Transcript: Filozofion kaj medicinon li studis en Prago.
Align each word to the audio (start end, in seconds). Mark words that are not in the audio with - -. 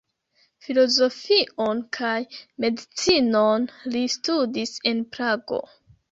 Filozofion 0.67 1.83
kaj 1.97 2.13
medicinon 2.65 3.67
li 3.97 4.01
studis 4.15 4.73
en 4.93 5.03
Prago. 5.17 5.61